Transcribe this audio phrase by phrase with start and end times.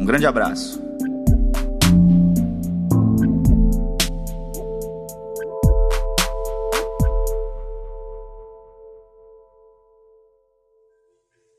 [0.00, 0.82] Um grande abraço.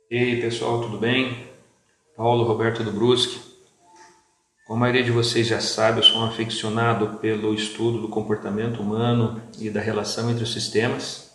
[0.10, 1.46] E aí pessoal, tudo bem?
[2.18, 3.40] Paulo Roberto do Brusque.
[4.66, 8.82] Como a maioria de vocês já sabe, eu sou um aficionado pelo estudo do comportamento
[8.82, 11.32] humano e da relação entre os sistemas.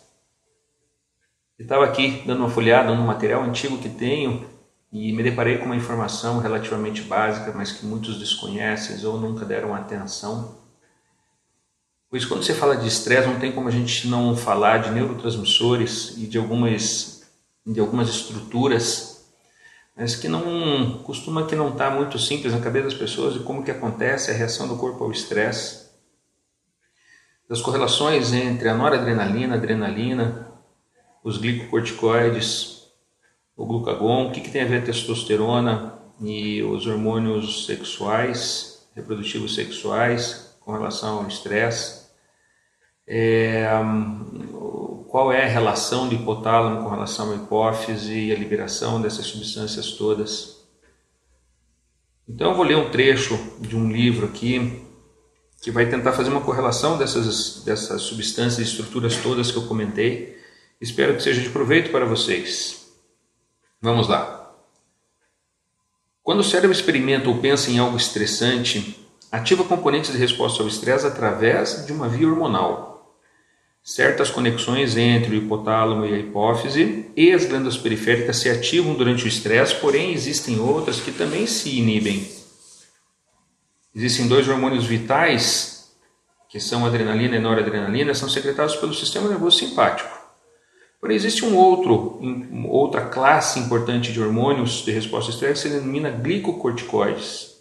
[1.57, 4.56] Estava aqui dando uma folhada no material antigo que tenho
[4.91, 9.73] e me deparei com uma informação relativamente básica, mas que muitos desconhecem ou nunca deram
[9.73, 10.55] atenção.
[12.09, 16.17] Pois quando você fala de estresse, não tem como a gente não falar de neurotransmissores
[16.17, 17.29] e de algumas,
[17.65, 19.25] de algumas estruturas,
[19.95, 23.63] mas que não costuma que não está muito simples na cabeça das pessoas de como
[23.63, 25.87] que acontece a reação do corpo ao estresse,
[27.49, 30.47] das correlações entre a noradrenalina, adrenalina,
[31.23, 32.76] os glicocorticoides,
[33.57, 39.55] o glucagon, o que, que tem a ver a testosterona e os hormônios sexuais, reprodutivos
[39.55, 42.07] sexuais, com relação ao estresse.
[43.07, 43.65] É,
[45.07, 49.93] qual é a relação do hipotálamo com relação à hipófise e a liberação dessas substâncias
[49.93, 50.57] todas.
[52.27, 54.83] Então eu vou ler um trecho de um livro aqui
[55.61, 60.37] que vai tentar fazer uma correlação dessas, dessas substâncias e estruturas todas que eu comentei.
[60.79, 62.76] Espero que seja de proveito para vocês.
[63.81, 64.55] Vamos lá.
[66.23, 71.05] Quando o cérebro experimenta ou pensa em algo estressante, ativa componentes de resposta ao estresse
[71.05, 73.15] através de uma via hormonal.
[73.83, 79.25] Certas conexões entre o hipotálamo e a hipófise e as glândulas periféricas se ativam durante
[79.25, 82.27] o estresse, porém existem outras que também se inibem.
[83.95, 85.91] Existem dois hormônios vitais,
[86.49, 90.16] que são adrenalina e noradrenalina, são secretados pelo sistema nervoso simpático.
[90.99, 92.19] Porém, existe um outro,
[92.69, 97.55] outra classe importante de hormônios de resposta estresse que se denomina glicocorticoides.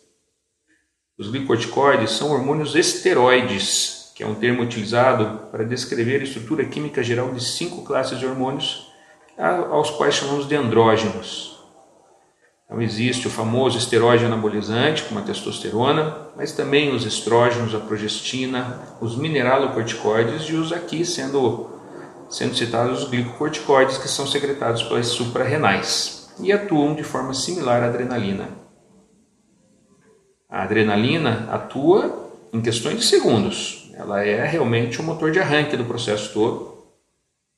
[1.19, 7.03] Os glicocorticoides são hormônios esteroides, que é um termo utilizado para descrever a estrutura química
[7.03, 8.91] geral de cinco classes de hormônios,
[9.71, 11.57] aos quais chamamos de andrógenos.
[12.65, 18.81] Então existe o famoso esteroide anabolizante, como a testosterona, mas também os estrógenos, a progestina,
[19.01, 21.76] os mineralocorticoides e os aqui sendo
[22.29, 27.87] sendo citados os glicocorticoides que são secretados pelas suprarrenais e atuam de forma similar à
[27.87, 28.49] adrenalina.
[30.49, 35.85] A adrenalina atua em questões de segundos, ela é realmente o motor de arranque do
[35.85, 36.77] processo todo.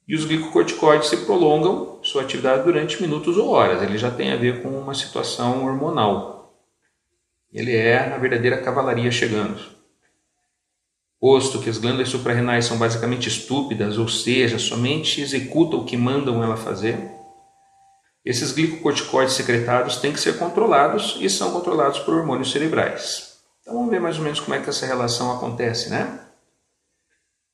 [0.07, 4.37] E os glicocorticoides se prolongam sua atividade durante minutos ou horas, ele já tem a
[4.37, 6.39] ver com uma situação hormonal.
[7.53, 9.78] Ele é a verdadeira cavalaria chegando.
[11.21, 16.43] Posto que as glândulas suprarrenais são basicamente estúpidas, ou seja, somente executam o que mandam
[16.43, 17.19] ela fazer,
[18.29, 23.39] esses glicocorticoides secretados têm que ser controlados e são controlados por hormônios cerebrais.
[23.63, 26.21] Então vamos ver mais ou menos como é que essa relação acontece, né?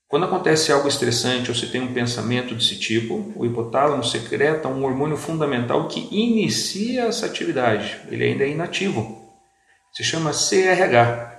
[0.09, 4.85] Quando acontece algo estressante ou se tem um pensamento desse tipo, o hipotálamo secreta um
[4.85, 8.01] hormônio fundamental que inicia essa atividade.
[8.09, 9.33] Ele ainda é inativo.
[9.93, 11.34] Se chama CRH,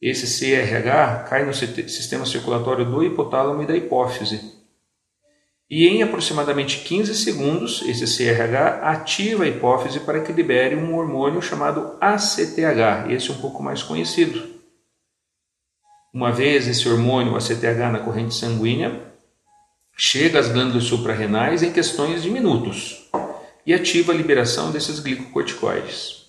[0.00, 4.58] esse CRH cai no sistema circulatório do hipotálamo e da hipófise.
[5.68, 11.40] E em aproximadamente 15 segundos, esse CRH ativa a hipófise para que libere um hormônio
[11.40, 14.58] chamado ACTH, esse é um pouco mais conhecido.
[16.12, 19.00] Uma vez esse hormônio ACTH na corrente sanguínea,
[19.96, 23.08] chega às glândulas suprarrenais em questões de minutos
[23.64, 26.19] e ativa a liberação desses glicocorticoides.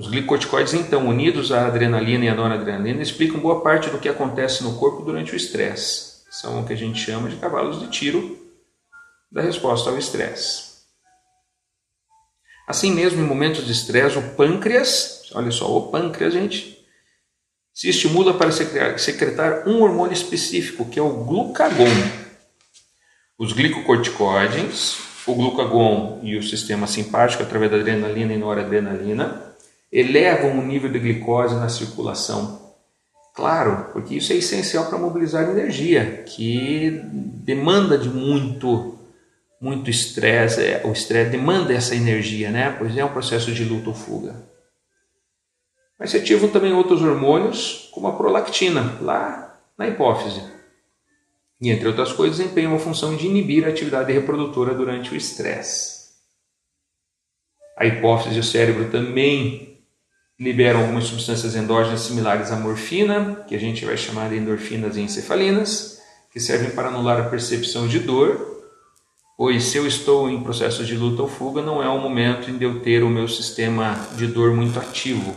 [0.00, 4.64] Os glicocorticoides, então, unidos à adrenalina e à noradrenalina, explicam boa parte do que acontece
[4.64, 6.22] no corpo durante o estresse.
[6.30, 8.38] São o que a gente chama de cavalos de tiro
[9.30, 10.70] da resposta ao estresse.
[12.66, 16.82] Assim mesmo, em momentos de estresse, o pâncreas, olha só, o pâncreas, gente,
[17.74, 18.50] se estimula para
[18.96, 21.84] secretar um hormônio específico, que é o glucagon.
[23.38, 24.96] Os glicocorticoides,
[25.26, 29.49] o glucagon e o sistema simpático, através da adrenalina e noradrenalina,
[29.92, 32.60] elevam o nível de glicose na circulação.
[33.34, 37.00] Claro, porque isso é essencial para mobilizar energia, que
[37.44, 38.96] demanda de muito
[39.60, 42.74] muito estresse, é, o estresse demanda essa energia, né?
[42.78, 44.48] Pois é um processo de luta ou fuga.
[45.98, 50.42] Mas se ativam também outros hormônios, como a prolactina, lá na hipófise.
[51.60, 56.00] E, entre outras coisas, desempenham a função de inibir a atividade reprodutora durante o estresse.
[57.76, 59.69] A hipófise e o cérebro também
[60.40, 65.02] liberam algumas substâncias endógenas similares à morfina, que a gente vai chamar de endorfinas e
[65.02, 66.00] encefalinas,
[66.32, 68.50] que servem para anular a percepção de dor
[69.40, 72.62] pois se eu estou em processo de luta ou fuga, não é o momento de
[72.62, 75.34] eu ter o meu sistema de dor muito ativo.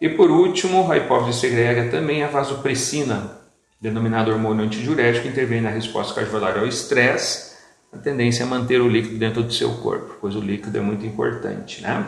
[0.00, 3.38] E por último, a hipófise segrega também a vasopressina,
[3.80, 7.54] denominado hormônio antidiurético, intervém na resposta cardiovascular ao estresse,
[7.92, 11.06] a tendência a manter o líquido dentro do seu corpo, pois o líquido é muito
[11.06, 12.04] importante, né?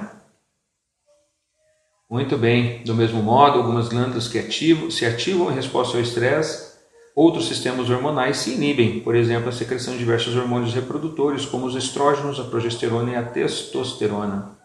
[2.12, 6.72] Muito bem, do mesmo modo, algumas glândulas que ativam, se ativam em resposta ao estresse
[7.14, 11.74] Outros sistemas hormonais se inibem, por exemplo, a secreção de diversos hormônios reprodutores, como os
[11.74, 14.58] estrógenos, a progesterona e a testosterona.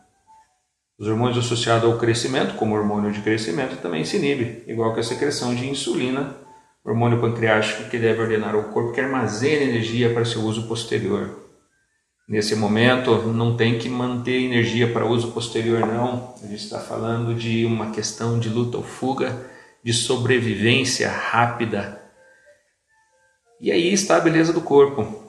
[1.00, 5.00] Os hormônios associados ao crescimento, como o hormônio de crescimento, também se inibe, igual que
[5.00, 6.36] a secreção de insulina,
[6.84, 11.47] hormônio pancreático que deve ordenar ao corpo que armazene energia para seu uso posterior.
[12.28, 16.36] Nesse momento, não tem que manter energia para uso posterior, não.
[16.44, 19.50] A gente está falando de uma questão de luta ou fuga,
[19.84, 21.98] de sobrevivência rápida
[23.60, 25.26] e aí está a beleza do corpo.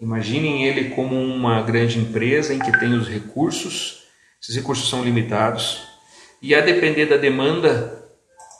[0.00, 4.02] Imaginem ele como uma grande empresa em que tem os recursos,
[4.42, 5.82] esses recursos são limitados,
[6.42, 8.04] e a depender da demanda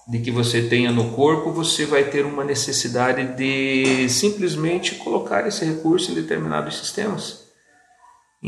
[0.08, 5.62] de que você tenha no corpo, você vai ter uma necessidade de simplesmente colocar esse
[5.64, 7.45] recurso em determinados sistemas.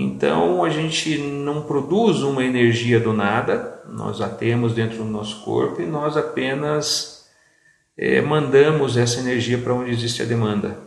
[0.01, 5.43] Então a gente não produz uma energia do nada, nós a temos dentro do nosso
[5.43, 7.29] corpo e nós apenas
[7.97, 10.79] é, mandamos essa energia para onde existe a demanda.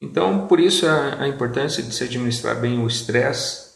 [0.00, 3.74] Então, por isso a, a importância de se administrar bem o estresse,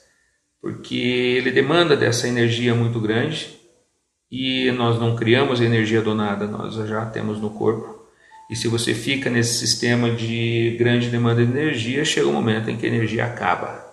[0.58, 3.61] porque ele demanda dessa energia muito grande
[4.31, 8.04] e nós não criamos energia do nada, nós já temos no corpo.
[8.50, 12.76] E se você fica nesse sistema de grande demanda de energia, chega um momento em
[12.76, 13.85] que a energia acaba.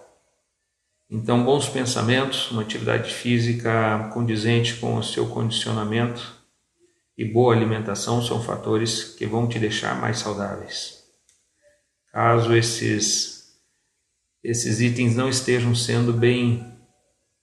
[1.10, 6.42] Então, bons pensamentos, uma atividade física condizente com o seu condicionamento,
[7.18, 11.04] e boa alimentação são fatores que vão te deixar mais saudáveis.
[12.12, 13.42] Caso esses
[14.44, 16.66] esses itens não estejam sendo bem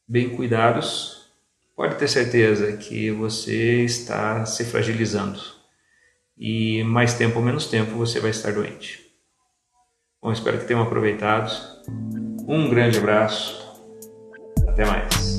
[0.07, 1.31] bem cuidados,
[1.77, 5.58] pode ter certeza que você está se fragilizando.
[6.39, 9.01] E mais tempo ou menos tempo você vai estar doente.
[10.23, 11.51] Bom, espero que tenham aproveitado.
[12.47, 13.67] Um grande abraço.
[14.67, 15.38] Até mais.